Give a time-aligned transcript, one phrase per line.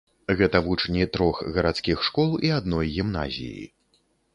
[0.37, 3.65] Гэта вучні трох гарадскіх школ і адной гімназіі.